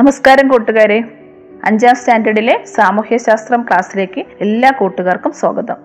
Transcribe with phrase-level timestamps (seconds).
[0.00, 1.04] നമസ്കാരം കൂട്ടുകാരെ.
[1.64, 5.76] അഞ്ചാം സ്റ്റാൻഡേർഡിലെ സാമൂഹ്യശാസ്ത്രം ക്ലാസ്സിലേക്ക് എല്ലാ കൂട്ടുകാർക്കും സ്വാഗതം.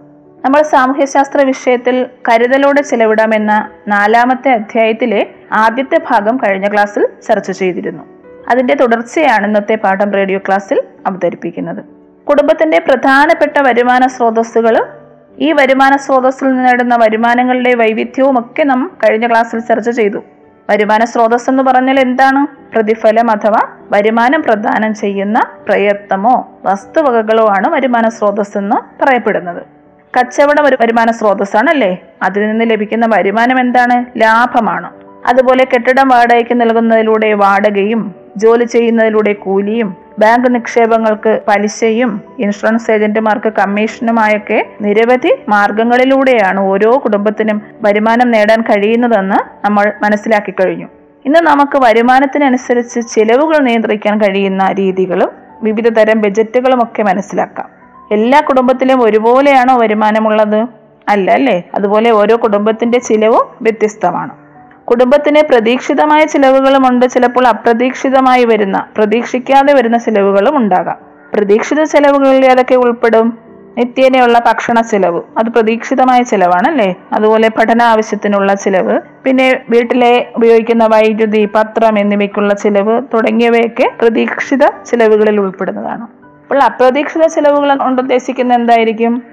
[0.45, 8.03] നമ്മൾ സാമൂഹ്യശാസ്ത്ര വിഷയത്തിൽ കരുതലോടെ ചെലവിടാമെന്ന നാലാമത്തെ അധ്യായത്തിലെ ആദ്യത്തെ ഭാഗം കഴിഞ്ഞ ക്ലാസ്സിൽ ചർച്ച ചെയ്തിരുന്നു.
[8.49, 11.85] അതിന്റെ തുടർച്ചയാണ് ഇന്നത്തെ പാഠം റേഡിയോ ക്ലാസ്സിൽ അവതരിപ്പിക്കുന്നത്.
[12.29, 14.87] കുടുംബത്തിന്റെ പ്രധാനപ്പെട്ട വരുമാന സ്രോതസ്സുകൾ
[15.39, 20.23] ഈ വരുമാന സ്രോതസ്സിൽ നേടുന്ന വരുമാനങ്ങളുടെ വൈവിധ്യവും ഒക്കെ നാം കഴിഞ്ഞ ക്ലാസ്സിൽ ചർച്ച ചെയ്തു.
[20.71, 22.71] വരുമാന സ്രോതസ് എന്ന് പറഞ്ഞാൽ എന്താണ്?
[22.73, 23.59] പ്രതിഫലം അഥവാ
[23.91, 29.63] വരുമാനം പ്രദാനം ചെയ്യുന്ന പ്രയത്നമോ വസ്തുവകകളോ ആണ് വരുമാന സ്രോതസ് എന്ന് പറയപ്പെടുന്നത്.
[30.20, 34.05] കച്ചവടം ഒരു വരുമാന സ്രോതസ്സാണ് അല്ലേ അതിൽ നിന്ന് ലഭിക്കുന്ന വരുമാനം എന്താണ്?
[34.21, 34.91] ലാഭമാണ്.
[35.27, 45.35] അതുപോലെ കെട്ടിടം വാടകയ്ക്ക് നൽകുന്നതിലൂടെ വാടകയും ജോലി ചെയ്യുന്നതിലൂടെ കൂലിയും ബാങ്ക് നിക്ഷേപങ്ങൾക്ക് പലിശയും ഇൻഷുറൻസ് ഏജന്റുമാർക്ക് കമ്മീഷനുമായൊക്കെ നിരവധി
[45.49, 50.87] മാർഗങ്ങളിലൂടെയാണ് ഓരോ കുടുംബത്തിനും വരുമാനം നേടാൻ കഴിയുന്നതെന്ന് നമ്മൾ മനസ്സിലാക്കി കഴിഞ്ഞു.
[51.25, 55.29] ഇന്ന് നമുക്ക് വരുമാനത്തിനനുസരിച്ച് ചിലവുകൾ നിയന്ത്രിക്കാൻ കഴിയുന്ന രീതികളും
[55.63, 57.69] വിവിധ തരം ബജറ്റുകളും ഒക്കെ മനസ്സിലാക്കാം.
[58.11, 60.67] എല്ലാ കുടുംബത്തിലും ഒരുപോലെയാണോ വരുമാനമുള്ളത്?
[61.07, 61.63] അല്ല അല്ലേ?
[61.75, 64.41] അതുപോലെ ഓരോ കുടുംബത്തിന്റെ ചിലവും വ്യത്യസ്തമാണ്.
[64.91, 67.06] കുടുംബത്തിന് പ്രതീക്ഷിതമായ ചിലവുകളുമുണ്ട്.
[67.06, 70.97] ചിലപ്പോൾ അപ്രതീക്ഷിതമായി വരുന്ന പ്രതീക്ഷിക്കാതെ വരുന്ന ചിലവുകളും ഉണ്ടാകാം.
[71.33, 73.38] പ്രതീക്ഷിത ചെലവുകളിൽ ഏതൊക്കെ ഉൾപ്പെടും?
[73.78, 75.22] നിത്യേനയുള്ള ഭക്ഷണ ചിലവ്.
[75.38, 79.00] അത് പ്രതീക്ഷിതമായ ചിലവാണ് അല്ലേ അതുപോലെ പഠന ആവശ്യത്തിനുള്ള ചിലവ്.
[79.23, 86.01] പിന്നെ വീട്ടിലെ ഉപയോഗിക്കുന്ന വൈദ്യുതി പത്രം എന്നിവയ്ക്കുള്ള ചിലവ് തുടങ്ങിയവയൊക്കെ പ്രതീക്ഷിത ചിലവുകളിൽ ഉൾപ്പെടുന്നതാണ്.
[86.01, 89.23] അപ്പോൾ അപ്രതീക്ഷിത ചിലവുകൾ കൊണ്ട് ഉദ്ദേശിക്കുന്ന എന്തായിരിക്കും?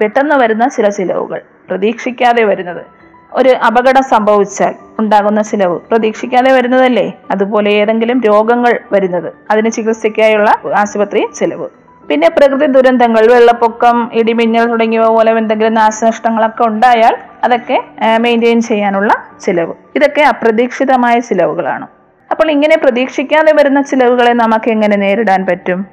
[0.00, 2.97] പെട്ടെന്ന് വരുന്ന ചില ചിലവുകൾ പ്രതീക്ഷിക്കാതെ വരുന്നത്.
[3.32, 7.12] ഒരു അപകടം സംഭവിച്ചാൽ ഉണ്ടാകുന്ന ചിലവ് പ്രതീക്ഷിക്കാതെ വരുന്നതല്ലേ?
[7.30, 11.68] അതുപോലെ ഏതെങ്കിലും രോഗങ്ങൾ വരുന്നത് അതിന് ചികിത്സയ്ക്കായുള്ള ആശുപത്രി ചിലവ്.
[12.08, 17.84] പിന്നെ പ്രകൃതി ദുരന്തങ്ങൾ വെള്ളപ്പൊക്കം ഇടിമിന്നൽ തുടങ്ങിയവ പോലെ എന്തെങ്കിലും നാശനഷ്ടങ്ങളൊക്കെ ഉണ്ടായാൽ അതൊക്കെ
[18.18, 19.12] മെയിന്റെയിൻ ചെയ്യാനുള്ള
[19.44, 19.74] ചിലവ്.
[19.96, 21.86] ഇതൊക്കെ അപ്രതീക്ഷിതമായ ചിലവുകളാണ്.
[22.30, 25.86] അപ്പോൾ ഇങ്ങനെ പ്രതീക്ഷിക്കാതെ വരുന്ന ചിലവുകളെ നമുക്ക് എങ്ങനെ നേരിടാൻ പറ്റും?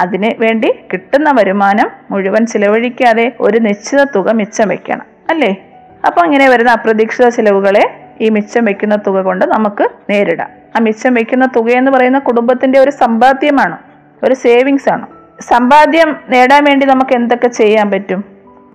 [0.00, 5.69] അതിന് വേണ്ടി കിട്ടുന്ന വരുമാനം മുഴുവൻ ചിലവഴിക്കാതെ ഒരു നിശ്ചിത തുക മിച്ചം വെക്കണം അല്ലേ?
[6.06, 10.48] അപ്പോൾ ഇങ്ങനെ വരുന്ന അപ്രതീക്ഷിത ചിലവുകളെ ഈ മിച്ചം വെക്കുന്ന തുക കൊണ്ട് നമുക്ക് നേരിടാം.
[10.76, 13.78] ആ മിച്ചം വെക്കുന്ന തുക എന്ന് പറയുന്ന കുടുംബത്തിന്റെ ഒരു സമ്പാദ്യമാണ്
[14.22, 15.06] ഒരു സേവിങ്സ് ആണ്.
[15.40, 18.24] സമ്പാദ്യം നേടാൻ വേണ്ടി നമുക്ക് എന്തൊക്കെ ചെയ്യാൻ പറ്റും?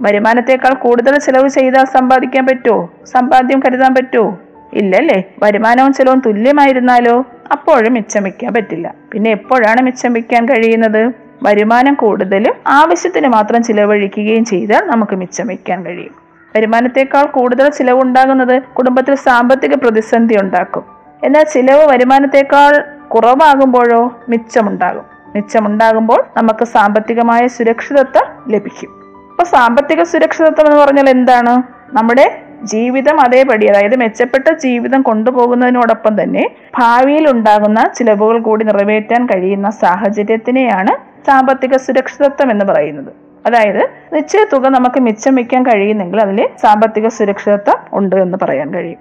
[0.02, 4.40] വരുമാനത്തേക്കാൾ കൂടുതൽ ചിലവ് ചെയ്താൽ സമ്പാദിക്കാൻ പറ്റുമോ സമ്പാദ്യം കരുതാൻ പറ്റുമോ
[4.74, 5.24] ഇല്ലല്ലേ?
[5.44, 7.26] വരുമാനവും ചിലവും തുല്യമായിരുന്നാലോ?
[7.52, 8.96] അപ്പോഴും മിച്ചം വെക്കാൻ പറ്റില്ല.
[9.12, 11.12] പിന്നെ എപ്പോഴാണ് മിച്ചം വെക്കാൻ കഴിയുന്നത്?
[11.44, 16.25] വരുമാനം കൂടുതലും ആവശ്യത്തിന് മാത്രം ചിലവഴിക്കുകയും ചെയ്താൽ നമുക്ക് മിച്ചം വെക്കാൻ കഴിയും.
[16.56, 20.84] വരുമാനത്തെക്കാൾ കൂടുതൽ ചിലവുണ്ടാകുന്നത് കുടുംബത്തിൽ സാമ്പത്തിക പ്രതിസന്ധി ഉണ്ടാക്കും.
[21.24, 25.04] എന്നാൽ ചിലവ് വരുമാനത്തെക്കാൾ കുറവാകുമ്പോഴോ മിച്ചമുണ്ടാകും.
[25.36, 28.90] മിച്ചമുണ്ടാകുമ്പോൾ നമുക്ക് സാമ്പത്തികമായ സുരക്ഷിതത്വം ലഭിക്കും.
[29.32, 31.64] അപ്പൊ സാമ്പത്തിക സുരക്ഷിതത്വം എന്ന് പറഞ്ഞാൽ എന്താണ്?
[31.96, 36.50] നമ്മുടെ ജീവിതം അതേപടി അതായത് മെച്ചപ്പെട്ട ജീവിതം കൊണ്ടുപോകുന്നതിനോടൊപ്പം തന്നെ
[36.80, 40.92] ഭാവിയിൽ ഉണ്ടാകുന്ന ചിലവുകൾ കൂടി നിറവേറ്റാൻ കഴിയുന്ന സാഹചര്യത്തിനെയാണ്
[41.28, 43.25] സാമ്പത്തിക സുരക്ഷിതത്വം എന്ന് പറയുന്നത്.
[43.46, 49.00] അതായത് നിശ്ചയ തുക നമുക്ക് മിച്ചം വയ്ക്കാൻ കഴിയുന്നെങ്കിൽ അതിൽ സാമ്പത്തിക സുരക്ഷിതത്വം ഉണ്ട് എന്ന് പറയാൻ കഴിയും.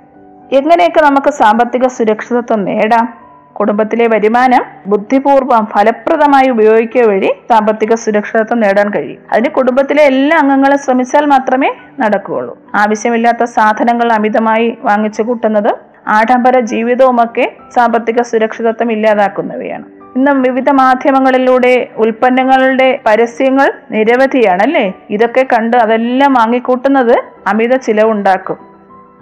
[0.53, 3.25] എങ്ങനെയൊക്കെ നമുക്ക് സാമ്പത്തിക സുരക്ഷിതത്വം നേടാം?
[3.53, 9.19] കുടുംബത്തിലെ വരുമാനം ബുദ്ധിപൂർവം ഫലപ്രദമായി ഉപയോഗിക്കുക വഴി സാമ്പത്തിക സുരക്ഷിതത്വം നേടാൻ കഴിയും.
[9.33, 12.59] അതിന് കുടുംബത്തിലെ എല്ലാ അംഗങ്ങളും ശ്രമിച്ചാൽ മാത്രമേ നടക്കുകയുള്ളൂ.
[12.75, 15.75] ആവശ്യമില്ലാത്ത സാധനങ്ങൾ അമിതമായി വാങ്ങിച്ചു കൂട്ടുന്നത്
[16.09, 19.85] ആഡംബര ജീവിതവുമൊക്കെ സാമ്പത്തിക സുരക്ഷിതത്വം ഇല്ലാതാക്കുന്നവയാണ്.
[20.17, 28.57] ഇന്ന് വിവിധ മാധ്യമങ്ങളിലൂടെ ഉൽപ്പന്നങ്ങളുടെ പരസ്യങ്ങൾ നിരവധിയാണ് അല്ലേ ഇതൊക്കെ കണ്ട് അതെല്ലാം വാങ്ങിക്കൂട്ടുന്നത് അമിത ചിലവുണ്ടാക്കും.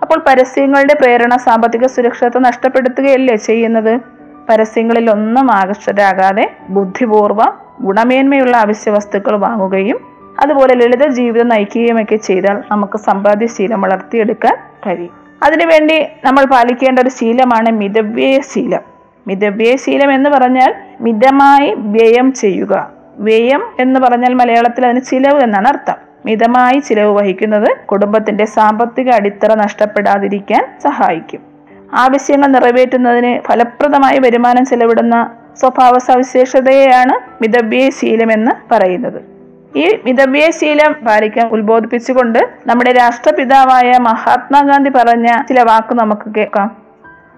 [0.03, 4.01] അപ്പോൾ പരസ്യങ്ങളുടെ പ്രേരണ സാമ്പത്തിക സുരക്ഷിതത്വം നഷ്ടപ്പെടുത്തുകയല്ലേ ചെയ്യുന്നത്?
[4.49, 9.99] പരസ്യങ്ങളിൽ ഒന്നും ആകർഷരാകാതെ ബുദ്ധിപൂർവം ഗുണമേന്മയുള്ള അവശ്യ വസ്തുക്കൾ വാങ്ങുകയും
[10.41, 14.57] അതുപോലെ ലളിത ജീവിതം നയിക്കുകയും ഒക്കെ ചെയ്താൽ നമുക്ക് സമ്പാദ്യശീലം വളർത്തിയെടുക്കാൻ
[14.87, 15.15] കഴിയും.
[15.43, 18.92] അതിനുവേണ്ടി നമ്മൾ പാലിക്കേണ്ട ഒരു ശീലമാണ് മിതവ്യയ ശീലം.
[19.27, 22.91] മിതവ്യയ ശീലം എന്ന് പറഞ്ഞാൽ മിതമായി വ്യയം ചെയ്യുക.
[23.19, 25.95] വ്യയം എന്ന് പറഞ്ഞാൽ മലയാളത്തിൽ അതിന് ചിലവ് എന്നാണ് അർത്ഥം.
[26.27, 31.41] മിതമായി ചിലവ് വഹിക്കുന്നത് കുടുംബത്തിന്റെ സാമ്പത്തിക അടിത്തറ നഷ്ടപ്പെടാതിരിക്കാൻ സഹായിക്കും.
[31.95, 35.31] ആവശ്യങ്ങൾ നിറവേറ്റുന്നതിന് ഫലപ്രദമായി വരുമാനം ചെലവിടുന്ന
[35.61, 39.23] സ്വഭാവ സവിശേഷതയെയാണ് മിതവ്യയശീലം എന്ന് പറയുന്നത്.
[39.77, 46.82] ഈ മിതവ്യയശീലം പാലിക്കാൻ ഉത്ബോധിപ്പിച്ചുകൊണ്ട് നമ്മുടെ രാഷ്ട്രപിതാവായ മഹാത്മാഗാന്ധി പറഞ്ഞ ചില വാക്ക് നമുക്ക് കേൾക്കാം.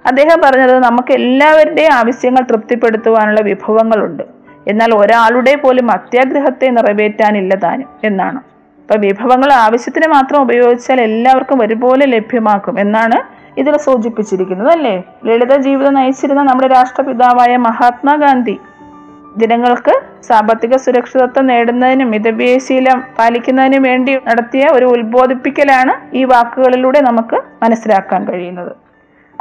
[0.07, 4.23] അദ്ദേഹം പറഞ്ഞത് നമുക്ക് എല്ലാവരുടെയും ആവശ്യങ്ങൾ തൃപ്തിപ്പെടുത്തുവാനുള്ള വിഭവങ്ങളുണ്ട്.
[4.69, 8.37] എന്നാൽ ഒരാളുടെ പോലും അത്യാഗ്രഹത്തെ നിറവേറ്റാനില്ല താനും എന്നാണ്.
[8.81, 15.03] അപ്പൊ വിഭവങ്ങൾ ആവശ്യത്തിന് മാത്രം ഉപയോഗിച്ചാൽ എല്ലാവർക്കും ഒരുപോലെ ലഭ്യമാക്കും എന്നാണ് ഇതിൽ സൂചിപ്പിച്ചിരിക്കുന്നത് അല്ലേ?
[15.25, 18.59] ലളിത ജീവിതം നയിച്ചിരുന്ന നമ്മുടെ രാഷ്ട്രപിതാവായ മഹാത്മാഗാന്ധി
[19.37, 28.84] ജനങ്ങൾക്ക് സാമ്പത്തിക സുരക്ഷിതത്വം നേടുന്നതിനും മിതവ്യശീലം പാലിക്കുന്നതിനും വേണ്ടി നടത്തിയ ഒരു ഉത്ബോധിപ്പിക്കലാണ് ഈ വാക്കുകളിലൂടെ നമുക്ക് മനസ്സിലാക്കാൻ കഴിയുന്നത്.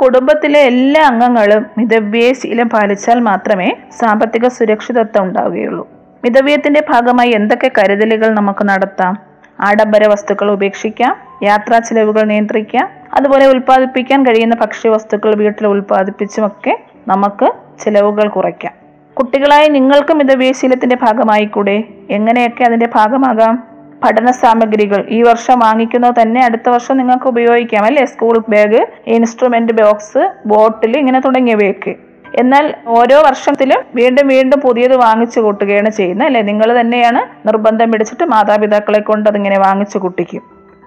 [0.02, 5.88] കുടുംബത്തിലെ എല്ലാ അംഗങ്ങളും മിതവ്യയശീലം പാലിച്ചാൽ മാത്രമേ സാമ്പത്തിക സുരക്ഷിതത്വം ഉണ്ടാവുകയുള്ളൂ.
[6.24, 9.18] മിതവ്യത്തിന്റെ ഭാഗമായി എന്തൊക്കെ കരുതലുകൾ നമുക്ക് നടത്താം?
[9.60, 17.52] ആഡംബര വസ്തുക്കൾ ഉപേക്ഷിക്കാം യാത്രാ ചിലവുകൾ നിയന്ത്രിക്കാം അതുപോലെ ഉൽപ്പാദിപ്പിക്കാൻ കഴിയുന്ന ഭക്ഷ്യവസ്തുക്കൾ വീട്ടിൽ ഉൽപ്പാദിപ്പിച്ചുമൊക്കെ നമുക്ക്
[17.84, 18.74] ചിലവുകൾ കുറയ്ക്കാം.
[19.14, 23.73] കുട്ടികളായ നിങ്ങൾക്കും മിതവ്യശീലത്തിന്റെ ഭാഗമായി കൂടെ എങ്ങനെയൊക്കെ അതിന്റെ ഭാഗമാകാം?
[24.04, 25.06] പഠന സാമഗ്രികൾ.
[25.10, 28.06] ഈ വർഷം വാങ്ങിക്കുന്നത് തന്നെ അടുത്ത വർഷം നിങ്ങൾക്ക് ഉപയോഗിക്കാം അല്ലേ?
[28.06, 31.96] School bag instrument box bottle ഇങ്ങനെ തുടങ്ങിയവയൊക്കെ.
[32.36, 36.42] എന്നാൽ ഓരോ വർഷത്തിലും വീണ്ടും വീണ്ടും പുതിയത് വാങ്ങിച്ചു കൂട്ടുകയാണ് ചെയ്യുന്നത് അല്ലേ?
[36.42, 40.42] നിങ്ങൾ തന്നെയാണ് നിർബന്ധം പിടിച്ചിട്ട് മാതാപിതാക്കളെ കൊണ്ട് അതിങ്ങനെ വാങ്ങിച്ചു കൂട്ടിക്കും.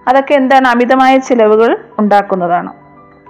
[0.08, 0.68] അതൊക്കെ എന്താണ്?
[0.68, 2.72] അമിതമായ ചിലവുകൾ ഉണ്ടാക്കുന്നതാണ്.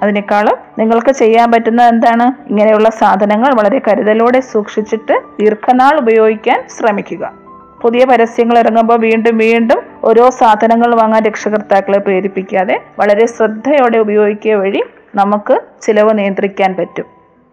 [0.03, 2.49] അതിനേക്കാളും നിങ്ങൾക്ക് ചെയ്യാൻ പറ്റുന്നത് എന്താണ്?
[2.49, 7.46] ഇങ്ങനെയുള്ള സാധനങ്ങൾ വളരെ കരുതലോടെ സൂക്ഷിച്ചിട്ട് ദീർഘനാൾ ഉപയോഗിക്കാൻ ശ്രമിക്കുക.
[7.83, 14.83] പുതിയ പരസ്യങ്ങൾ ഇറങ്ങുമ്പോൾ വീണ്ടും വീണ്ടും ഓരോ സാധനങ്ങൾ വാങ്ങാൻ രക്ഷകർത്താക്കളെ പ്രേരിപ്പിക്കാതെ വളരെ ശ്രദ്ധയോടെ ഉപയോഗിക്കുക വഴി
[15.15, 17.05] നമുക്ക് ചിലവ് നിയന്ത്രിക്കാൻ പറ്റും.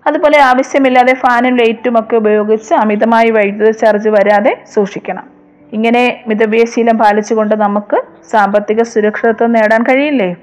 [0.08, 5.24] അതുപോലെ ആവശ്യമില്ലാതെ ഫാനും ലൈറ്റും ഒക്കെ ഉപയോഗിച്ച് അമിതമായി വൈദ്യുത ചാർജ് വരാതെ സൂക്ഷിക്കണം.
[5.74, 10.36] ഇങ്ങനെ മിതവ്യശീലം പാലിച്ചുകൊണ്ട് നമുക്ക് സാമ്പത്തിക സുരക്ഷിതത്വം നേടാൻ കഴിയില്ലേ?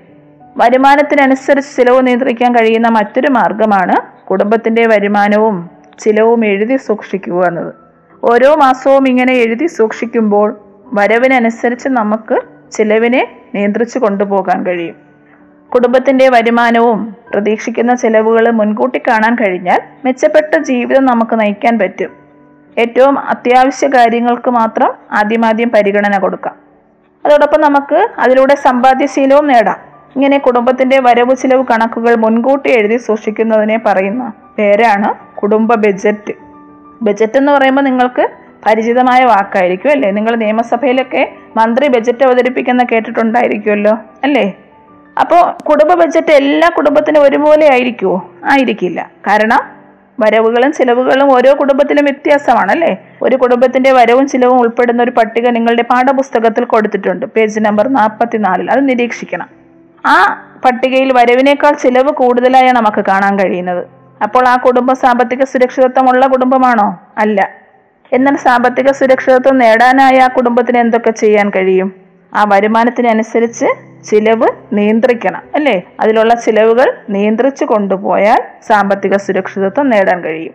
[0.56, 7.79] വരുമാനത്തിനനുസരിച്ച് ചിലവ് നിയന്ത്രിക്കാൻ കഴിയുന്ന മറ്റൊരു മാർഗമാണ് കുടുംബത്തിന്റെ വരുമാനവും ചിലവും എഴുതി സൂക്ഷിക്കുക എന്നത്.
[8.24, 10.60] ഓരോ മാസവും ഇങ്ങനെ എഴുതി സൂക്ഷിക്കുമ്പോൾ
[10.92, 12.40] വരവിനനുസരിച്ച് നമുക്ക്
[12.72, 14.94] ചിലവിനെ നിയന്ത്രിച്ചു കൊണ്ടുപോകാൻ കഴിയും.
[15.74, 22.10] കുടുംബത്തിന്റെ വരുമാനവും പ്രതീക്ഷിക്കുന്ന ചിലവുകൾ മുൻകൂട്ടി കാണാൻ കഴിഞ്ഞാൽ മെച്ചപ്പെട്ട ജീവിതം നമുക്ക് നയിക്കാൻ പറ്റും.
[22.78, 26.54] ഏറ്റവും അത്യാവശ്യ കാര്യങ്ങൾക്ക് മാത്രം ആദ്യമാദ്യം പരിഗണന കൊടുക്കാം.
[27.26, 29.76] അതോടൊപ്പം നമുക്ക് അതിലൂടെ സമ്പാദ്യശീലവും നേടാം.
[30.16, 36.49] ഇങ്ങനെ കുടുംബത്തിന്റെ വരവ് ചിലവ് കണക്കുകൾ മുൻകൂട്ടി എഴുതി സൂക്ഷിക്കുന്നതിനെ പറയുന്ന പേരാണ് കുടുംബ ബഡ്ജറ്റ്
[37.02, 38.28] ബജറ്റ് എന്ന് പറയുമ്പോൾ നിങ്ങൾക്ക്
[38.66, 40.10] പരിചിതമായ വാക്കായിരിക്കും അല്ലേ?
[40.10, 44.52] നിങ്ങൾ നിയമസഭയിലൊക്കെ മന്ത്രി ബജറ്റ് അവതരിപ്പിക്കുന്ന കേട്ടിട്ടുണ്ടായിരിക്കുമല്ലോ അല്ലേ?
[45.20, 49.10] അപ്പോൾ കുടുംബ ബജറ്റ് എല്ലാ കുടുംബത്തിനും ഒരുപോലെ ആയിരിക്കുമോ ആയിരിക്കില്ല.
[49.26, 49.80] കാരണം
[50.20, 52.96] വരവുകളും ചിലവുകളും ഓരോ കുടുംബത്തിലും വ്യത്യാസമാണ് അല്ലേ?
[53.22, 57.26] ഒരു കുടുംബത്തിന്റെ വരവും ചിലവും ഉൾപ്പെടുന്ന ഒരു പട്ടിക നിങ്ങളുടെ പാഠപുസ്തകത്തിൽ കൊടുത്തിട്ടുണ്ട്.
[57.26, 59.48] പേജ് നമ്പർ നാൽപ്പത്തിനാലിൽ അത് നിരീക്ഷിക്കണം.
[60.06, 63.99] ആ പട്ടികയിൽ വരവിനേക്കാൾ ചിലവ് കൂടുതലായാണ് നമുക്ക് കാണാൻ കഴിയുന്നത്.
[64.22, 67.00] അപ്പോൾ ആ കുടുംബം സാമ്പത്തിക സുരക്ഷിതത്വമുള്ള കുടുംബമാണോ?
[67.18, 67.50] അല്ല.
[68.12, 71.92] എന്നാൽ സാമ്പത്തിക സുരക്ഷിതത്വം നേടാനായി ആ കുടുംബത്തിന് എന്തൊക്കെ ചെയ്യാൻ കഴിയും?
[72.34, 73.66] ആ വരുമാനത്തിനനുസരിച്ച്
[74.04, 75.82] ചിലവ് നിയന്ത്രിക്കണം അല്ലേ?
[76.00, 80.52] അതിലുള്ള ചിലവുകൾ നിയന്ത്രിച്ചു കൊണ്ടുപോയാൽ സാമ്പത്തിക സുരക്ഷിതത്വം നേടാൻ കഴിയും.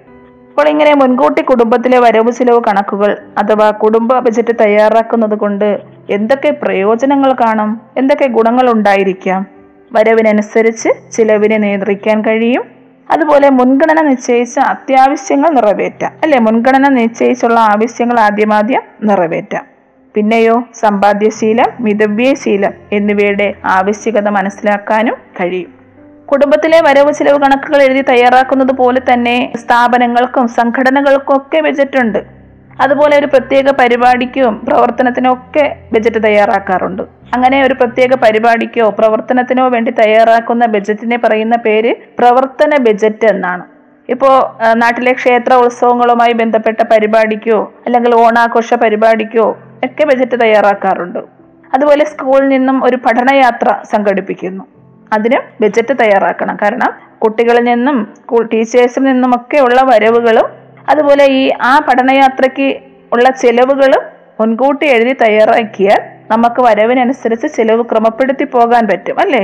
[0.50, 5.80] അപ്പോൾ ഇങ്ങനെ മുൻകൂട്ടി കുടുംബത്തിലെ വരവ് ചിലവ് കണക്കുകൾ അഥവാ കുടുംബ ബജറ്റ് തയ്യാറാക്കുന്നത് കൊണ്ട്
[6.10, 7.82] എന്തൊക്കെ പ്രയോജനങ്ങൾ കാണും?
[7.98, 9.48] എന്തൊക്കെ ഗുണങ്ങൾ ഉണ്ടായിരിക്കാം?
[9.94, 12.64] വരവിനനുസരിച്ച് ചിലവിനെ നിയന്ത്രിക്കാൻ കഴിയും
[13.12, 16.12] അതുപോലെ മുൻഗണന നിശ്ചയിച്ച അത്യാവശ്യങ്ങൾ നിറവേറ്റാം.
[16.24, 16.40] അല്ലെ?
[16.40, 19.66] മുൻഗണന നിശ്ചയിച്ചുള്ള ആവശ്യങ്ങൾ ആദ്യമാദ്യം നിറവേറ്റാം.
[20.14, 25.76] പിന്നെയോ സമ്പാദ്യശീലം മിതവ്യശീലം എന്നിവയുടെ ആവശ്യകത മനസ്സിലാക്കാനും കഴിയും.
[26.26, 32.24] കുടുംബത്തിലെ വരവ് ചിലവ് കണക്കുകൾ എഴുതി തയ്യാറാക്കുന്നത് പോലെ തന്നെ സ്ഥാപനങ്ങൾക്കും സംഘടനകൾക്കും ഒക്കെ ബജറ്റ് ഉണ്ട്.
[32.82, 37.04] അതുപോലെ ഒരു പ്രത്യേക പരിപാടിക്കും പ്രവർത്തനത്തിനും ഒക്കെ ബജറ്റ് തയ്യാറാക്കാറുണ്ട്.
[37.34, 43.64] അങ്ങനെ ഒരു പ്രത്യേക പരിപാടിക്കോ പ്രവർത്തനത്തിനോ വേണ്ടി തയ്യാറാക്കുന്ന ബജറ്റിനെ പറയുന്ന പേര് പ്രവർത്തന ബജറ്റ് എന്നാണ്.
[44.10, 44.34] ഇപ്പോൾ
[44.74, 51.20] നാട്ടിലെ ക്ഷേത്ര ഉത്സവങ്ങളുമായി ബന്ധപ്പെട്ട പരിപാടിക്കോ അല്ലെങ്കിൽ ഓണാഘോഷ പരിപാടിക്കോ ഒക്കെ ബജറ്റ് തയ്യാറാക്കാറുണ്ട്.
[51.74, 54.64] അതുപോലെ സ്കൂളിൽ നിന്നും ഒരു പഠനയാത്ര സംഘടിപ്പിക്കുന്നു.
[55.14, 56.58] അതിന് ബജറ്റ് തയ്യാറാക്കണം.
[56.62, 60.48] കാരണം കുട്ടികളിൽ നിന്നും സ്കൂൾ ടീച്ചേഴ്സിൽ നിന്നുമൊക്കെ ഉള്ള വരവുകളും
[60.90, 62.80] അതുപോലെ ഈ ആ പഠനയാത്രയ്ക്ക്
[63.14, 64.04] ഉള്ള ചെലവുകളും
[64.40, 69.44] മുൻകൂട്ടി എഴുതി തയ്യാറാക്കിയാൽ നമുക്ക് വരവിനനുസരിച്ച് ചിലവ് ക്രമപ്പെടുത്തി പോകാൻ പറ്റും അല്ലേ?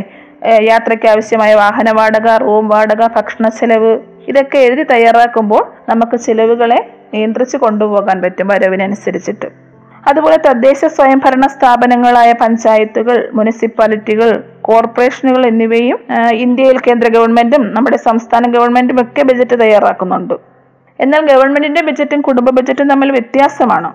[0.62, 3.92] യാത്രയ്ക്ക് ആവശ്യമായ വാഹന വാടക റൂം വാടക ഭക്ഷണ ചെലവ്
[4.28, 6.80] ഇതൊക്കെ എഴുതി തയ്യാറാക്കുമ്പോൾ നമുക്ക് ചിലവുകളെ
[7.14, 9.48] നിയന്ത്രിച്ച് കൊണ്ടുപോകാൻ പറ്റും വരവിനനുസരിച്ചിട്ട്.
[10.08, 14.30] അതുപോലെ തദ്ദേശ സ്വയംഭരണ സ്ഥാപനങ്ങളായ പഞ്ചായത്തുകൾ മുനിസിപ്പാലിറ്റികൾ
[14.62, 16.00] കോർപ്പറേഷനുകൾ എന്നിവയും
[16.46, 20.34] ഇന്ത്യയിൽ കേന്ദ്ര ഗവൺമെന്റും നമ്മുടെ സംസ്ഥാന ഗവൺമെന്റും ഒക്കെ ബജറ്റ് തയ്യാറാക്കുന്നുണ്ട്.
[21.00, 23.92] എന്നാൽ ഗവൺമെന്റിന്റെ ബജറ്റും കുടുംബ ബജറ്റും തമ്മിൽ വ്യത്യാസമാണ്.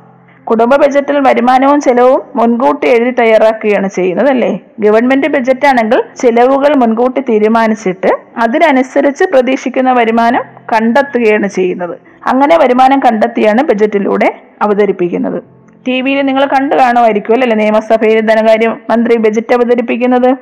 [0.51, 8.11] കുടുംബ ബജറ്റിൽ വരുമാനവും ചെലവും മുൻകൂട്ടി എഴുതി തയ്യാറാക്കുകയാണ് ചെയ്യുന്നത് അല്ലേ ഗവൺമെന്റ് ബജറ്റ് ആണെങ്കിൽ ചെലവുകൾ മുൻകൂട്ടി തീരുമാനിച്ചിട്ട്
[8.37, 11.99] അതിനനുസരിച്ച് പ്രതീക്ഷിക്കുന്ന വരുമാനം കണ്ടെത്തുകയാണ് ചെയ്യുന്നത്.
[12.27, 15.43] അങ്ങനെ വരുമാനം കണ്ടെത്തിയാണ് ബജറ്റിലൂടെ അവതരിപ്പിക്കുന്നത്.
[15.89, 17.57] ടി വിയിൽ നിങ്ങൾ കണ്ടു കാണുമായിരിക്കും അല്ലേ?
[17.57, 20.37] നിയമസഭയിൽ ധനകാര്യ മന്ത്രി ബജറ്റ് അവതരിപ്പിക്കുന്നത്.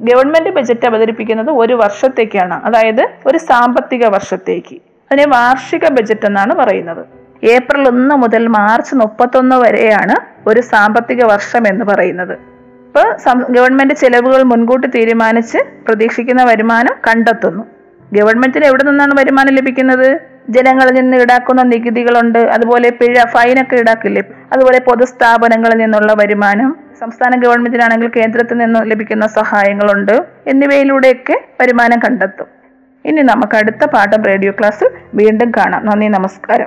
[0.00, 2.64] ഗവൺമെന്റ് ബജറ്റ് അവതരിപ്പിക്കുന്നത് ഒരു വർഷത്തേക്കാണ്.
[2.64, 4.76] അതായത് ഒരു സാമ്പത്തിക വർഷത്തേക്ക്.
[5.12, 7.19] അതിനെ വാർഷിക ബജറ്റ് എന്നാണ് പറയുന്നത്.
[7.44, 12.32] ഏപ്രിൽ ഒന്ന് മുതൽ മാർച്ച് മുപ്പത്തൊന്ന് വരെയാണ് ഒരു സാമ്പത്തിക വർഷം എന്ന് പറയുന്നത്.
[12.32, 13.02] ഇപ്പൊ
[13.50, 17.64] ഗവൺമെന്റ് ചെലവുകൾ മുൻകൂട്ടി തീരുമാനിച്ച് പ്രതീക്ഷിക്കുന്ന വരുമാനം കണ്ടെത്തുന്നു.
[18.12, 20.18] ഗവൺമെന്റിന് എവിടെ നിന്നാണ് വരുമാനം ലഭിക്കുന്നത്?
[20.48, 24.22] ജനങ്ങളിൽ നിന്ന് ഈടാക്കുന്ന നികുതികളുണ്ട് അതുപോലെ പിഴ ഫൈനൊക്കെ ഈടാക്കില്ലേ?
[24.52, 32.46] അതുപോലെ പൊതുസ്ഥാപനങ്ങളിൽ നിന്നുള്ള വരുമാനം സംസ്ഥാന ഗവൺമെന്റിനാണെങ്കിൽ കേന്ദ്രത്തിൽ നിന്ന് ലഭിക്കുന്ന സഹായങ്ങളുണ്ട് എന്നിവയിലൂടെയൊക്കെ വരുമാനം കണ്ടെത്തും.
[33.04, 35.86] ഇനി നമുക്ക് അടുത്ത പാഠം റേഡിയോ ക്ലാസ്സിൽ വീണ്ടും കാണാം.
[35.86, 36.66] നന്ദി നമസ്കാരം.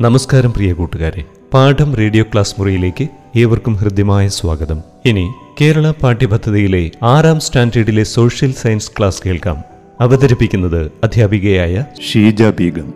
[0.00, 1.24] നമസ്കാരം പ്രിയ കൂട്ടുകാരെ.
[1.54, 4.82] പാഠം റേഡിയോ ക്ലാസ് മുറിയിലേക്ക് ഏവർക്കും ഹൃദ്യമായ സ്വാഗതം.
[5.04, 9.56] ഇനി കേരള പാഠ്യപദ്ധതിയിലെ ആറാം സ്റ്റാൻഡേർഡിലെ സോഷ്യൽ സയൻസ് ക്ലാസ് കേൾക്കാം.
[10.00, 12.94] അവതരിപ്പിക്കുന്നത് അധ്യാപികയായ ഷീജ ബീഗം.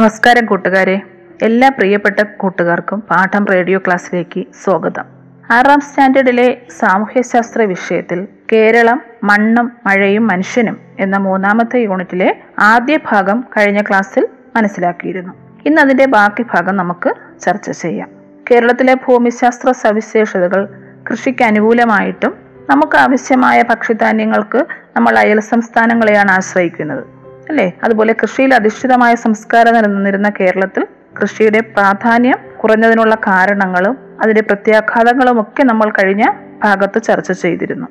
[0.00, 1.00] നമസ്കാരം കൂട്ടുകാരെ.
[1.42, 5.04] എല്ലാ പ്രിയപ്പെട്ട കൂട്ടുകാർക്കും പാഠം റേഡിയോ ക്ലാസ്സിലേക്ക് സ്വാഗതം.
[5.50, 14.28] ആറാം സ്റ്റാൻഡേർഡിലെ സാമൂഹ്യശാസ്ത്ര വിഷയത്തിൽ കേരളം മണ്ണും മഴയും മനുഷ്യനും എന്ന മൂന്നാമത്തെ യൂണിറ്റിലെ ആദ്യ ഭാഗം കഴിഞ്ഞ ക്ലാസ്സിൽ
[14.56, 15.32] മനസ്സിലാക്കിയിരുന്നു.
[15.66, 18.08] ഇന്ന് അതിന്റെ ബാക്കി ഭാഗം നമുക്ക് ചർച്ച ചെയ്യാം.
[18.50, 20.68] കേരളത്തിലെ ഭൂമിശാസ്ത്ര സവിശേഷതകൾ
[21.10, 22.34] കൃഷിക്ക് അനുകൂലമായിട്ടും
[22.70, 24.66] നമുക്ക് ആവശ്യമായ ഭക്ഷ്യധാന്യങ്ങൾക്ക്
[24.96, 27.04] നമ്മൾ അയൽ സംസ്ഥാനങ്ങളെയാണ് ആശ്രയിക്കുന്നത്
[27.48, 27.72] അല്ലേ?
[27.84, 30.86] അതുപോലെ കൃഷിയിൽ അധിഷ്ഠിതമായ സംസ്കാരം നിലനിന്നിരുന്ന കേരളത്തിൽ
[31.22, 36.30] കൃഷിയുടെ പ്രാധാന്യം കുറഞ്ഞതിനുള്ള കാരണങ്ങളും അതിന്റെ പ്രത്യാഘാതങ്ങളും ഒക്കെ നമ്മൾ കഴിഞ്ഞ
[36.64, 37.86] ഭാഗത്ത് ചർച്ച ചെയ്തിരുന്നു.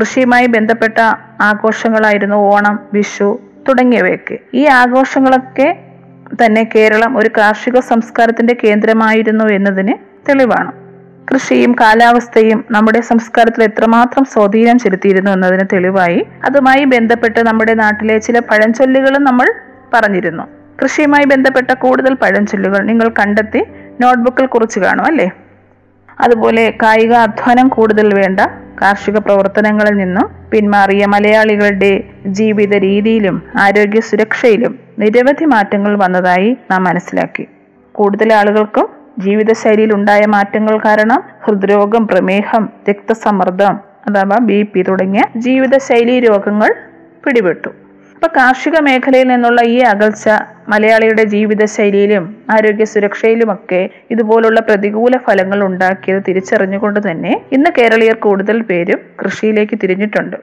[0.00, 0.98] കൃഷിയുമായി ബന്ധപ്പെട്ട
[1.40, 4.38] ആഘോഷങ്ങളായിരുന്നു ഓണം വിഷു തുടങ്ങിയവയൊക്കെ.
[4.54, 5.78] ഈ ആഘോഷങ്ങളൊക്കെ
[6.44, 9.94] തന്നെ കേരളം ഒരു കാർഷിക സംസ്കാരത്തിന്റെ കേന്ദ്രമായിരുന്നു എന്നതിന്
[10.28, 10.72] തെളിവാണ്.
[11.32, 16.26] കൃഷിയും കാലാവസ്ഥയും നമ്മുടെ സംസ്കാരത്തിൽ എത്രമാത്രം സ്വാധീനം ചെലുത്തിയിരുന്നു എന്നതിന് തെളിവായി.
[16.44, 19.46] അതുമായി ബന്ധപ്പെട്ട് നമ്മുടെ നാട്ടിലെ ചില പഴഞ്ചൊല്ലുകളും നമ്മൾ
[19.94, 20.42] പറഞ്ഞിരുന്നു.
[20.82, 23.64] കൃഷിയുമായി ബന്ധപ്പെട്ട കൂടുതൽ പഴഞ്ചൊല്ലുകൾ നിങ്ങൾ കണ്ടെത്തി
[24.00, 25.30] നോട്ട്ബുക്കിൽ കുറിച്ച് കാണും അല്ലേ?
[26.20, 28.40] അതുപോലെ കായിക അധ്വാനം കൂടുതൽ വേണ്ട
[28.82, 37.48] കാർഷിക പ്രവർത്തനങ്ങളിൽ നിന്നും പിന്മാറിയ മലയാളികളുടെ ജീവിത രീതിയിലും ആരോഗ്യ സുരക്ഷയിലും നിരവധി മാറ്റങ്ങൾ വന്നതായി നാം മനസ്സിലാക്കി.
[37.94, 46.74] കൂടുതൽ ആളുകൾക്കും ജീവിതശൈലിയിൽ ഉണ്ടായ മാറ്റങ്ങൾ കാരണം ഹൃദ്രോഗം പ്രമേഹം രക്തസമ്മർദ്ദം അഥവാ ബി പി തുടങ്ങിയ ജീവിതശൈലി രോഗങ്ങൾ
[47.24, 47.85] പിടിപെട്ടു.
[48.26, 50.28] അപ്പൊ കാർഷിക മേഖലയിൽ നിന്നുള്ള ഈ അകൽച്ച
[50.68, 59.78] മലയാളിയുടെ ജീവിതശൈലിയിലും ആരോഗ്യ സുരക്ഷയിലുമൊക്കെ ഇതുപോലുള്ള പ്രതികൂല ഫലങ്ങൾ ഉണ്ടാക്കിയത് തിരിച്ചറിഞ്ഞുകൊണ്ട് തന്നെ ഇന്ന് കേരളീയർ കൂടുതൽ പേരും കൃഷിയിലേക്ക്
[59.82, 60.36] തിരിഞ്ഞിട്ടുണ്ട്.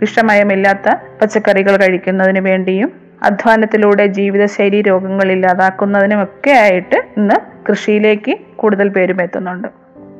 [0.00, 7.34] വിഷമയമില്ലാത്ത പച്ചക്കറികൾ കഴിക്കുന്നതിന് വേണ്ടിയും അധ്വാനത്തിലൂടെ ജീവിതശൈലി രോഗങ്ങൾ ഇല്ലാതാക്കുന്നതിനുമൊക്കെ ആയിട്ട് ഇന്ന്
[7.70, 9.68] കൃഷിയിലേക്ക് കൂടുതൽ പേരും എത്തുന്നുണ്ട്.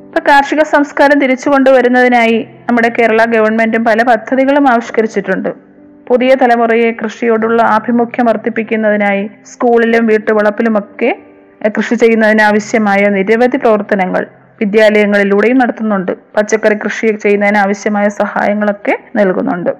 [0.07, 5.74] ഇപ്പൊ കാർഷിക സംസ്കാരം തിരിച്ചു കൊണ്ടുവരുന്നതിനായി നമ്മുടെ കേരള ഗവൺമെന്റും പല പദ്ധതികളും ആവിഷ്കരിച്ചിട്ടുണ്ട്.
[6.07, 11.15] പുതിയ തലമുറയെ കൃഷിയോടുള്ള ആഭിമുഖ്യം വർദ്ധിപ്പിക്കുന്നതിനായി സ്കൂളിലും വീട്ടുവളപ്പിലുമൊക്കെ
[11.77, 14.27] കൃഷി ചെയ്യുന്നതിനാവശ്യമായ നിരവധി പ്രവർത്തനങ്ങൾ
[14.61, 16.11] വിദ്യാലയങ്ങളിലൂടെയും നടത്തുന്നുണ്ട്.
[16.35, 19.71] പച്ചക്കറി കൃഷി ചെയ്യുന്നതിന് ആവശ്യമായ സഹായങ്ങളൊക്കെ നൽകുന്നുണ്ട്.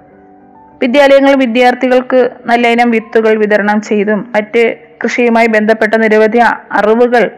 [0.82, 6.40] വിദ്യാലയങ്ങൾ വിദ്യാർത്ഥികൾക്ക് നല്ല ഇനം വിത്തുകൾ വിതരണം ചെയ്തും മറ്റ് കൃഷിയുമായി ബന്ധപ്പെട്ട നിരവധി
[6.72, 7.32] അറിവുകൾ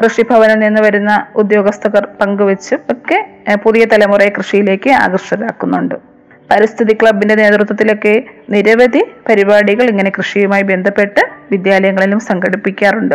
[0.00, 3.18] കൃഷിഭവനിൽ നിന്ന് വരുന്ന ഉദ്യോഗസ്ഥർ പങ്കുവച്ചും ഒക്കെ
[3.64, 6.07] പുതിയ തലമുറയെ കൃഷിയിലേക്ക് ആകർഷകരാക്കുന്നുണ്ട്.
[6.50, 13.14] പരിസ്ഥിതി ക്ലബിന്റെ നേതൃത്വത്തിലൊക്കെ നിരവധി പരിപാടികൾ ഇങ്ങനെ കൃഷിയുമായി ബന്ധപ്പെട്ട് വിദ്യാലയങ്ങളിലും സംഘടിപ്പിക്കാറുണ്ട്.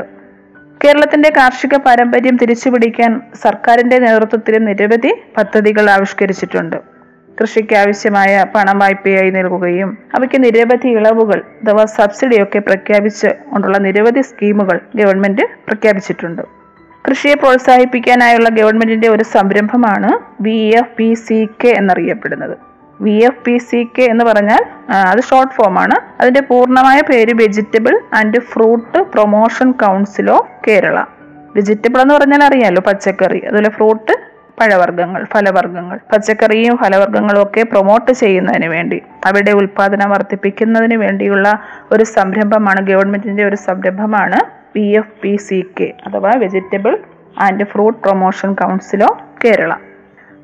[0.85, 6.77] കേരളത്തിന്റെ കാർഷിക പാരമ്പര്യം തിരിച്ചുപിടിക്കാൻ സർക്കാരിന്റെ നേതൃത്വത്തിൽ നിരവധി പദ്ധതികൾ ആവിഷ്കരിച്ചിട്ടുണ്ട്.
[7.41, 15.41] കൃഷിക്ക് ആവശ്യമായ പണം വായ്പയായി നൽകുകയും അവയ്ക്ക് നിരവധി ഇളവുകൾ അഥവാ സബ്സിഡിയൊക്കെ പ്രഖ്യാപിച്ച് കൊണ്ടുള്ള നിരവധി സ്കീമുകൾ ഗവൺമെന്റ്
[15.41, 16.41] പ്രഖ്യാപിച്ചിട്ടുണ്ട്.
[17.09, 20.11] കൃഷിയെ പ്രോത്സാഹിപ്പിക്കാനായുള്ള ഗവൺമെന്റിന്റെ ഒരു സംരംഭമാണ്
[20.41, 22.72] V F P C K എന്നറിയപ്പെടുന്നത്.
[22.99, 24.63] V F P C K എന്ന് പറഞ്ഞാൽ
[25.11, 25.95] അത് ഷോർട്ട് ഫോം ആണ്.
[26.21, 30.99] അതിന്റെ പൂർണമായ പേര് vegetable and fruit promotion council of Kerala
[31.55, 33.39] vegetable എന്ന് പറഞ്ഞാൽ അറിയാമല്ലോ പച്ചക്കറി.
[33.39, 34.13] അതുപോലെ ഫ്രൂട്ട്
[34.59, 35.97] പഴവർഗങ്ങൾ ഫലവർഗങ്ങൾ.
[36.13, 41.47] പച്ചക്കറിയും ഫലവർഗങ്ങളും ഒക്കെ പ്രൊമോട്ട് ചെയ്യുന്നതിന് വേണ്ടി അവരുടെ ഉൽപ്പാദനം വർദ്ധിപ്പിക്കുന്നതിന് വേണ്ടിയുള്ള
[41.91, 44.39] ഒരു സംരംഭമാണ് ഗവൺമെന്റിന്റെ ഒരു സംരംഭമാണ്
[44.75, 46.97] V F P C K അഥവാ vegetable
[47.39, 49.73] and fruit promotion council of Kerala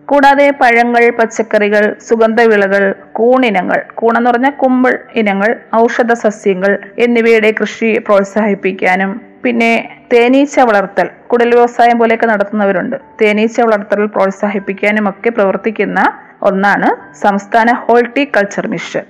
[0.10, 9.22] കൂടാതെ പഴങ്ങൾ പച്ചക്കറികൾ സുഗന്ധവിളകൾ കൂണിനങ്ങൾ കൂണെന്ന് പറഞ്ഞ കുമ്പിൾ ഇനങ്ങൾ ഔഷധ സസ്യങ്ങൾ എന്നിവയുടെ കൃഷി പ്രോത്സാഹിപ്പിക്കാനും.
[9.44, 12.96] പിന്നെ തേനീച്ച വളർത്തൽ കുടൽ വ്യവസായം പോലെയൊക്കെ നടത്തുന്നവരുണ്ട്.
[13.22, 16.12] തേനീച്ച വളർത്തൽ പ്രോത്സാഹിപ്പിക്കാനും ഒക്കെ പ്രവർത്തിക്കുന്ന
[16.42, 19.02] ഒന്നാണ് സംസ്ഥാന ഹോൾട്ടിക്കൾച്ചർ മിഷൻ.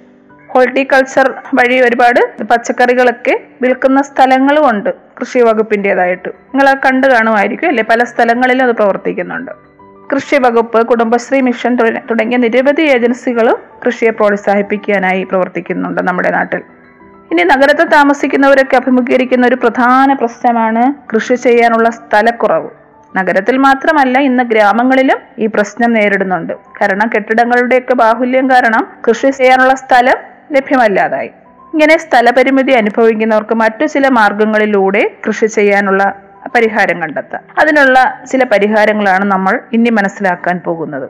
[0.48, 4.90] ഹോൾട്ടിക്കൾച്ചർ വഴി ഒരുപാട് പച്ചക്കറികളൊക്കെ വിൽക്കുന്ന സ്ഥലങ്ങളുമുണ്ട്
[5.20, 6.30] കൃഷി വകുപ്പിന്റെതായിട്ട്.
[6.30, 7.84] നിങ്ങൾ കണ്ടു കാണുമായിരിക്കും അല്ലെ?
[7.84, 9.69] പല സ്ഥലങ്ങളിലും അത് പ്രവർത്തിക്കുന്നുണ്ട്.
[10.14, 11.76] കൃഷി വകുപ്പ് കുടുംബശ്രീ മിഷൻ
[12.10, 16.62] തുടങ്ങിയ നിരവധി ഏജൻസികളും കൃഷിയെ പ്രോത്സാഹിപ്പിക്കാനായി പ്രവർത്തിക്കുന്നുണ്ട് നമ്മുടെ നാട്ടിൽ.
[17.32, 22.70] ഇനി നഗരത്തിൽ താമസിക്കുന്നവരൊക്കെ അഭിമുഖീകരിക്കുന്ന ഒരു പ്രധാന പ്രശ്നമാണ് കൃഷി ചെയ്യാനുള്ള സ്ഥലക്കുറവ്.
[23.18, 26.54] നഗരത്തിൽ മാത്രമല്ല ഇന്ന് ഗ്രാമങ്ങളിലും ഈ പ്രശ്നം നേരിടുന്നുണ്ട്.
[26.54, 30.16] കാരണം കെട്ടിടങ്ങളുടെയൊക്കെ ബാഹുല്യം കാരണം കൃഷി ചെയ്യാനുള്ള സ്ഥലം
[30.52, 31.28] ലഭ്യമല്ലാതായി.
[31.74, 37.42] ഇങ്ങനെ സ്ഥലപരിമിതി അനുഭവിക്കുന്നവർക്ക് മറ്റു ചില മാർഗങ്ങളിലൂടെ കൃഷി ചെയ്യാനുള്ള പരിഹാരം കണ്ടെത്താം.
[37.60, 41.10] അതിനുള്ള ചില പരിഹാരങ്ങളാണ് നമ്മൾ ഇനി മനസ്സിലാക്കാൻ പോകുന്നത്.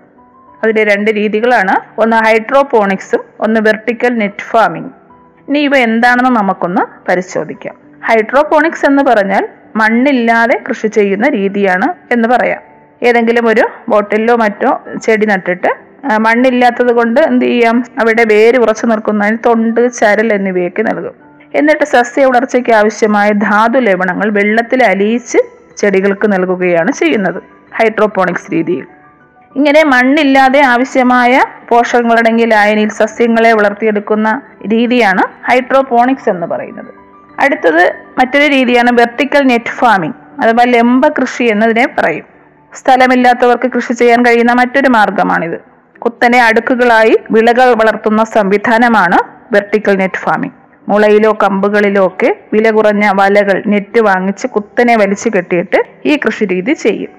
[0.63, 2.01] അതിലെ രണ്ട് രീതികളാണ്.
[2.01, 4.91] ഒന്ന് ഹൈഡ്രോപോണിക്സും ഒന്ന് വെർട്ടിക്കൽ നെറ്റ് ഫാമിംഗ്.
[5.47, 7.75] ഇനി ഇവ എന്താണെന്ന് നമുക്കൊന്ന് പരിശോധിക്കാം.
[8.05, 12.61] ഹൈഡ്രോപോണിക്സ് എന്ന് പറഞ്ഞാൽ മണ്ണില്ലാതെ കൃഷി ചെയ്യുന്ന രീതിയാണ് എന്ന് പറയാം.
[13.03, 17.83] ഏതെങ്കിലും ഒരു ബോട്ടിലോ മറ്റോ ചെടി നട്ടിട്ട് മണ്ണില്ലാത്തത് കൊണ്ട് എന്ത് ചെയ്യാം?
[17.99, 21.28] അവിടെ വേര് ഉറച്ചു നിൽക്കുന്നതിന് തൊണ്ട് ചരൽ എന്നിവയൊക്കെ നൽകും.
[21.53, 25.37] എന്നിട്ട് സസ്യ വളർച്ചയ്ക്ക് ആവശ്യമായ ധാതു ലവണങ്ങൾ വെള്ളത്തിൽ അലിയിച്ച്
[25.77, 27.43] ചെടികൾക്ക് നൽകുകയാണ് ചെയ്യുന്നത്.
[27.75, 28.85] ഹൈഡ്രോപോണിക്സ് രീതിയിൽ.
[29.55, 36.93] ഇങ്ങനെ മണ്ണില്ലാതെ ആവശ്യമായ പോഷകങ്ങളടങ്ങിയ ലായനിയിൽ സസ്യങ്ങളെ വളർത്തിയെടുക്കുന്ന രീതിയാണ് ഹൈഡ്രോപോണിക്സ് എന്ന് പറയുന്നത്.
[37.39, 42.25] അടുത്തത് മറ്റൊരു രീതിയാണ് വെർട്ടിക്കൽ നെറ്റ് ഫാമിംഗ് അഥവാ ലംബ കൃഷി എന്നതിനെ പറയും.
[42.73, 45.59] സ്ഥലമില്ലാത്തവർക്ക് കൃഷി ചെയ്യാൻ കഴിയുന്ന മറ്റൊരു മാർഗമാണിത്.
[45.99, 49.17] കുത്തനെ അടുക്കുകളായി വിളകൾ വളർത്തുന്ന സംവിധാനമാണ്
[49.51, 50.58] വെർട്ടിക്കൽ നെറ്റ് ഫാമിംഗ്.
[50.89, 57.09] മുളയിലോ കമ്പുകളിലോ ഒക്കെ വില കുറഞ്ഞ വലകൾ നെറ്റ് വാങ്ങിച്ച് കുത്തനെ വലിച്ചു കെട്ടിയിട്ട് ഈ കൃഷി രീതി ചെയ്യും.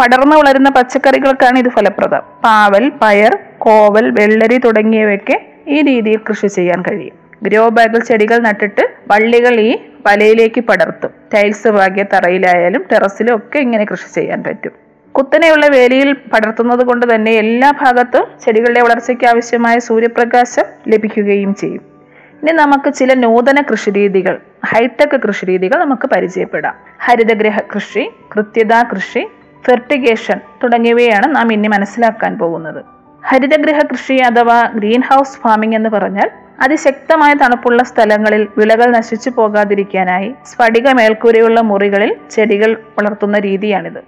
[0.00, 2.22] പടർന്നു വളരുന്ന പച്ചക്കറികൾക്കാണ് ഇത് ഫലപ്രദം.
[2.44, 7.14] പാവൽ പയർ കോവൽ വെള്ളരി തുടങ്ങിയവയൊക്കെ ഈ രീതിയിൽ കൃഷി ചെയ്യാൻ കഴിയും.
[7.42, 11.10] ഗ്രോ ബാഗിൽ ചെടികൾ നട്ടിട്ട് വള്ളികൾ ഈ വലയിലേക്ക് പടർത്തും.
[11.34, 14.72] ടൈൽസ് വാങ്ങിയ തറയിലായാലും ടെറസിലും ഒക്കെ ഇങ്ങനെ കൃഷി ചെയ്യാൻ പറ്റും.
[15.12, 21.95] കുത്തനെയുള്ള വേലിയിൽ പടർത്തുന്നത് കൊണ്ട് തന്നെ എല്ലാ ഭാഗത്തും ചെടികളുടെ വളർച്ചയ്ക്ക് ആവശ്യമായ സൂര്യപ്രകാശം ലഭിക്കുകയും ചെയ്യും.
[22.42, 26.74] ഇനി നമുക്ക് ചില നൂതന കൃഷിരീതികൾ ഹൈടെക് കൃഷിരീതികൾ നമുക്ക് പരിചയപ്പെടാം.
[27.04, 29.26] ഹരിതഗ്രഹ കൃഷി കൃത്യതാ കൃഷി
[29.66, 32.84] ഫെർട്ടിഗേഷൻ തുടങ്ങിയവയാണ് നാം ഇനി മനസ്സിലാക്കാൻ പോകുന്നത്.
[33.24, 40.90] ഹരിതഗ്രഹ കൃഷി അഥവാ ഗ്രീൻ ഹൗസ് ഫാമിംഗ് എന്ന് പറഞ്ഞാൽ അതിശക്തമായ തണുപ്പുള്ള സ്ഥലങ്ങളിൽ വിളകൾ നശിച്ചു പോകാതിരിക്കാനായി സ്ഫടിക
[40.90, 44.00] മേൽക്കൂരയുള്ള മുറികളിൽ ചെടികൾ വളർത്തുന്ന രീതിയാണിത്.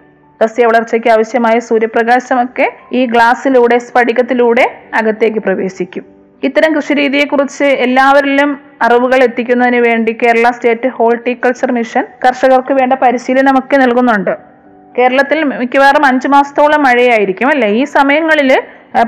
[0.43, 6.18] സസ്യ വളർച്ചയ്ക്ക് ആവശ്യമായ സൂര്യപ്രകാശമൊക്കെ ഈ ഗ്ലാസ്സിലൂടെ സ്ഫടികത്തിലൂടെ അകത്തേക്ക് പ്രവേശിക്കും.
[6.43, 14.37] ഇത്തരം കൃഷിരീതിയെക്കുറിച്ച് എല്ലാവരിലും അറിവുകൾ എത്തിക്കുന്നതിന് വേണ്ടി കേരള സ്റ്റേറ്റ് ഹോർട്ടിക്കൾച്ചർ മിഷൻ കർഷകർക്ക് വേണ്ട പരിശീലനമൊക്കെ നൽകുന്നുണ്ട്.
[14.99, 17.69] കേരളത്തിൽ മിക്കവാറും അഞ്ചു മാസത്തോളം മഴയായിരിക്കും അല്ലേ?
[17.69, 18.63] ഈ സമയങ്ങളിൽ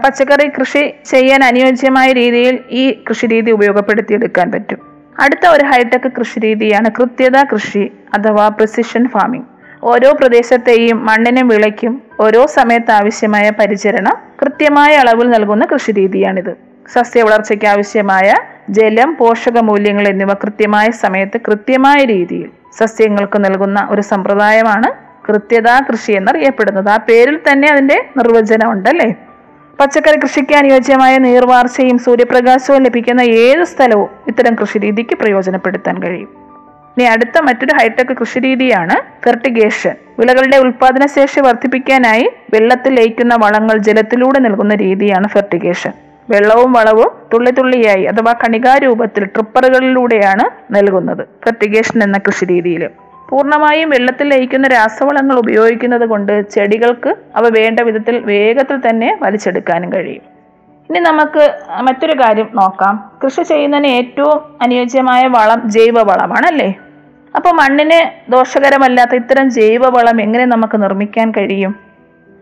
[0.04, 4.78] പച്ചക്കറി കൃഷി ചെയ്യാൻ അനുയോജ്യമായ രീതിയിൽ ഈ കൃഷിരീതി ഉപയോഗപ്പെടുത്തിയെടുക്കാൻ പറ്റും.
[5.18, 9.46] അടുത്ത ഒരു ഹൈടെക് കൃഷിരീതിയാണ് കൃത്യത കൃഷി അഥവാ പ്രിസിഷൻ ഫാമിംഗ്.
[9.82, 16.69] ഓരോ പ്രദേശത്തെയും മണ്ണിനും വിളയ്ക്കും ഓരോ സമയത്ത് ആവശ്യമായ പരിചരണം കൃത്യമായ അളവിൽ നൽകുന്ന കൃഷിരീതിയാണിത്.
[16.92, 18.35] സസ്യ വളർച്ചയ്ക്ക് ആവശ്യമായ
[18.70, 24.88] ജലം പോഷക മൂല്യങ്ങൾ എന്നിവ കൃത്യമായ സമയത്ത് കൃത്യമായ രീതിയിൽ സസ്യങ്ങൾക്ക് നൽകുന്ന ഒരു സമ്പ്രദായമാണ്
[25.29, 26.88] കൃത്യതാ കൃഷി എന്നറിയപ്പെടുന്നത്.
[26.88, 29.14] ആ പേരിൽ തന്നെ അതിന്റെ നിർവചനം ഉണ്ടല്ലേ
[29.81, 36.29] പച്ചക്കറി കൃഷിക്ക് അനുയോജ്യമായ നീർവാർച്ചയും സൂര്യപ്രകാശവും ലഭിക്കുന്ന ഏത് സ്ഥലവും ഇത്തരം കൃഷി രീതിക്ക് പ്രയോജനപ്പെടുത്താൻ കഴിയും.
[36.98, 39.94] ഇനി അടുത്ത മറ്റൊരു ഹൈടെക് കൃഷി രീതിയാണ് ഫെർട്ടിഗേഷൻ.
[40.18, 45.92] വിളകളുടെ ഉൽപാദന ശേഷി വർദ്ധിപ്പിക്കാനായി വെള്ളത്തിൽ ലയിക്കുന്ന വളങ്ങൾ ജലത്തിലൂടെ നൽകുന്ന രീതിയാണ് ഫെർട്ടിഗേഷൻ.
[46.28, 51.22] വെള്ളവും വളവും തുള്ളി തുള്ളിയായി അഥവാ കണികാരൂപത്തിൽ ട്രിപ്പറുകളിലൂടെയാണ് നൽകുന്നത്.
[51.44, 52.88] ഫെർട്ടിഗേഷൻ എന്ന കൃഷി രീതിയിൽ
[53.30, 60.22] പൂർണമായും വെള്ളത്തിൽ ലയിക്കുന്ന രാസവളങ്ങൾ ഉപയോഗിക്കുന്നത് കൊണ്ട് ചെടികൾക്ക് അവ വേണ്ട വിധത്തിൽ വേഗത്തിൽ തന്നെ വലിച്ചെടുക്കാനും കഴിയും.
[60.90, 63.12] ഇനി നമുക്ക് മറ്റൊരു കാര്യം നോക്കാം.
[63.24, 66.74] കൃഷി ചെയ്യുന്നതിന് ഏറ്റവും അനുയോജ്യമായ വളം ജൈവവളമാണ് അല്ലേ?
[67.37, 71.74] അപ്പോൾ മണ്ണിന് ദോഷകരമല്ലാത്ത ഇത്തരം ജൈവവളം എങ്ങനെ നമുക്ക് നിർമ്മിക്കാൻ കഴിയും?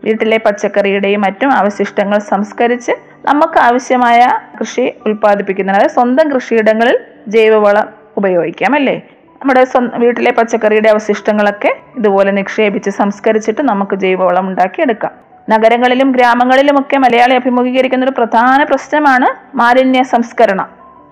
[0.03, 2.91] വീട്ടിലെ പച്ചക്കറിയുടെയും മറ്റും അവശിഷ്ടങ്ങൾ സംസ്കരിച്ച്
[3.25, 4.19] നമുക്ക് ആവശ്യമായ
[4.59, 8.95] കൃഷി ഉൽപ്പാദിപ്പിക്കുന്നതിന് അതായത് സ്വന്തം കൃഷിയിടങ്ങളിൽ ജൈവവളം ഉപയോഗിക്കാം അല്ലേ
[9.41, 9.63] നമ്മുടെ
[9.97, 15.13] വീട്ടിലെ പച്ചക്കറിയുടെ അവശിഷ്ടങ്ങളൊക്കെ ഇതുപോലെ നിക്ഷേപിച്ച് സംസ്കരിച്ചിട്ട് നമുക്ക് ജൈവവളം ഉണ്ടാക്കി എടുക്കാം
[15.49, 20.67] നഗരങ്ങളിലും ഗ്രാമങ്ങളിലുമൊക്കെ മലയാളി അഭിമുഖീകരിക്കുന്ന ഒരു പ്രധാന പ്രശ്നമാണ് മാലിന്യ സംസ്കരണം.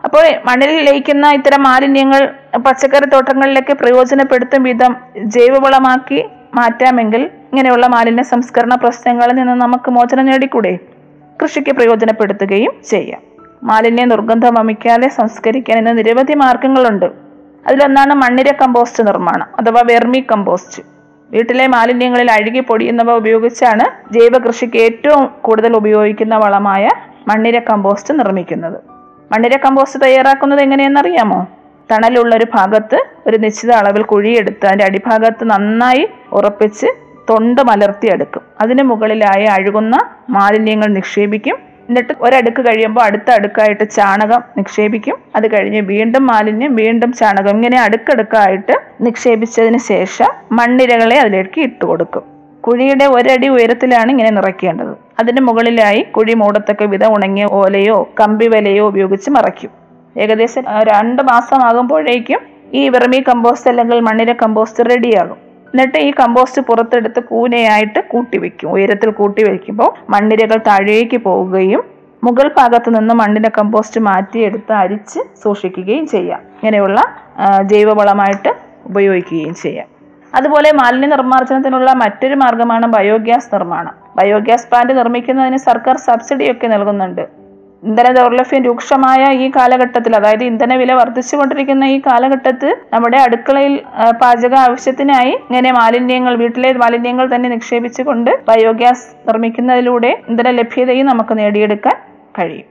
[0.06, 2.34] അപ്പോൾ മണ്ണിൽ ലയിക്കുന്ന ഇത്തരം മാലിന്യങ്ങൾ
[2.66, 6.24] പച്ചക്കറി തോട്ടങ്ങളിലൊക്കെ പ്രയോജനപ്പെടുത്തും വിധം ജൈവവളമാക്കി
[6.56, 10.80] മാറ്റാമെങ്കിൽ ഇങ്ങനെയുള്ള മാലിന്യ സംസ്കരണ പ്രശ്നങ്ങളിൽ നിന്ന് നമുക്ക് മോചനം നേടിക്കൂടെ?
[11.44, 13.22] കൃഷിക്ക് പ്രയോജനപ്പെടുത്തുകയും ചെയ്യാം.
[13.64, 17.06] മാലിന്യ ദുർഗന്ധം വമിക്കാതെ സംസ്കരിക്കാൻ ഇന്ന് നിരവധി മാർഗങ്ങളുണ്ട്.
[17.68, 20.84] അതിലൊന്നാണ് മണ്ണിര കമ്പോസ്റ്റ് നിർമ്മാണം അഥവാ വെർമി കമ്പോസ്റ്റ്.
[21.30, 26.90] വീട്ടിലെ മാലിന്യങ്ങളിൽ അഴുകി പൊടിയുന്നവ ഉപയോഗിച്ചാണ് ജൈവ കൃഷിക്ക് ഏറ്റവും കൂടുതൽ ഉപയോഗിക്കുന്ന വളമായ
[27.28, 28.82] മണ്ണിര കമ്പോസ്റ്റ് നിർമ്മിക്കുന്നത്.
[29.32, 31.48] മണ്ണിര കമ്പോസ്റ്റ് തയ്യാറാക്കുന്നത് എങ്ങനെയെന്നറിയാമോ
[31.92, 36.88] തണലുള്ള ഒരു ഭാഗത്ത് ഒരു നിശ്ചിത അളവിൽ കുഴിയെടുത്ത് അതിന്റെ അടിഭാഗത്ത് നന്നായി ഉറപ്പിച്ച്
[37.30, 38.42] തൊണ്ട് മലർത്തിയെടുക്കും.
[38.62, 39.96] അതിന് മുകളിലായി അഴുകുന്ന
[40.30, 41.58] മാലിന്യങ്ങൾ നിക്ഷേപിക്കും.
[41.90, 45.18] എന്നിട്ട് ഒരടുക്ക് കഴിയുമ്പോൾ അടുത്ത അടുക്കായിട്ട് ചാണകം നിക്ഷേപിക്കും.
[45.36, 52.22] അത് കഴിഞ്ഞ് വീണ്ടും മാലിന്യം വീണ്ടും ചാണകം ഇങ്ങനെ അടുക്കടുക്കായിട്ട് നിക്ഷേപിച്ചതിന് ശേഷം മണ്ണിരകളെ അതിലേക്ക് ഇട്ട് കൊടുക്കും.
[52.68, 54.94] കുഴിയുടെ ഒരടി ഉയരത്തിലാണ് ഇങ്ങനെ നിറയ്ക്കേണ്ടത്.
[55.20, 59.70] അതിന് മുകളിലായി കുഴി മൂടത്തക്ക വിധം ഉണങ്ങിയ ഓലയോ കമ്പി വലയോ ഉപയോഗിച്ച് മറയ്ക്കും.
[60.18, 62.40] ഏകദേശം രണ്ട് മാസമാകുമ്പോഴേക്കും
[62.74, 65.47] ഈ വെർമി കമ്പോസ്റ്റ് അല്ലെങ്കിൽ മണ്ണിര കമ്പോസ്റ്റ് റെഡിയാകും.
[65.72, 68.70] എന്നിട്ട് ഈ കമ്പോസ്റ്റ് പുറത്തെടുത്ത് കൂനയായിട്ട് കൂട്ടി വെക്കും.
[68.72, 71.84] ഉയരത്തിൽ കൂട്ടി വെക്കുമ്പോൾ മണ്ണിരകൾ താഴേക്ക് പോവുകയും
[72.24, 76.40] മുകൾ ഭാഗത്ത് നിന്ന് മണ്ണിന്റെ കമ്പോസ്റ്റ് മാറ്റിയെടുത്ത് അരിച്ച് സൂക്ഷിക്കുകയും ചെയ്യാം.
[76.40, 77.00] ഇങ്ങനെയുള്ള
[77.62, 78.52] ജൈവവളമായിട്ട്
[78.86, 79.88] ഉപയോഗിക്കുകയും ചെയ്യാം.
[80.36, 83.94] അതുപോലെ മാലിന്യ നിർമ്മാർജനത്തിനുള്ള മറ്റൊരു മാർഗമാണ് ബയോഗ്യാസ് നിർമ്മാണം.
[84.18, 87.37] ബയോഗ്യാസ് പ്ലാന്റ് നിർമ്മിക്കുന്നതിന് സർക്കാർ സബ്സിഡിയൊക്കെ നൽകുന്നുണ്ട്.
[87.84, 93.84] ഇന്ധന ദൗർലഭ്യം രൂക്ഷമായ ഈ കാലഘട്ടത്തിൽ അതായത് ഇന്ധന വില വർദ്ധിച്ചുകൊണ്ടിരിക്കുന്ന ഈ കാലഘട്ടത്തിൽ നമ്മുടെ അടുക്കളയിൽ
[94.22, 101.98] പാചക ആവശ്യത്തിനായി ഇങ്ങനെ മാലിന്യങ്ങൾ വീട്ടിലെ മാലിന്യങ്ങൾ തന്നെ നിക്ഷേപിച്ചുകൊണ്ട് ബയോഗ്യാസ് നിർമ്മിക്കുന്നതിലൂടെ ഇന്ധന ലഭ്യതയും നമുക്ക് നേടിയെടുക്കാൻ
[102.40, 102.68] കഴിയും.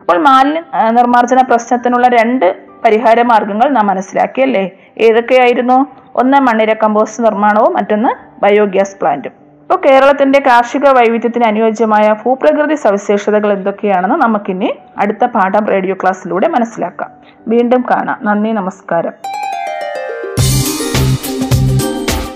[0.00, 0.62] അപ്പോൾ മാലിന്യ
[0.98, 2.46] നിർമ്മാർജന പ്രശ്നത്തിനുള്ള രണ്ട്
[2.84, 5.78] പരിഹാര മാർഗങ്ങൾ നാം മനസ്സിലാക്കിയല്ലേ ഏതൊക്കെയായിരുന്നു?
[6.16, 9.41] ഒന്ന് മണ്ണിര കമ്പോസ്റ്റ് നിർമ്മാണവും മറ്റൊന്ന് ബയോഗ്യാസ് പ്ലാന്റും.
[9.72, 17.10] ഇപ്പോൾ കേരളത്തിന്റെ കാർഷിക വൈവിധ്യത്തിന് അനുയോജ്യമായ ഭൂപ്രകൃതി സവിശേഷതകൾ എന്തൊക്കെയാണെന്ന് നമുക്കിനി അടുത്ത പാഠം റേഡിയോ ക്ലാസ്സിലൂടെ മനസ്സിലാക്കാം.
[17.48, 18.18] വീണ്ടും കാണാം.
[18.22, 19.12] നന്ദി നമസ്കാരം.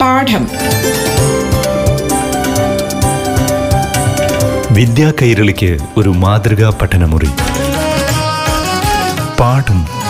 [0.01, 0.49] പാഠം.
[4.75, 7.29] വിദ്യാ കൈരളിക്ക് ഒരു മാതൃകാ പഠനമുറി.
[9.41, 10.06] പാഠം.